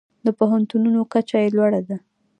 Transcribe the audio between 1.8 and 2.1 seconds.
ده.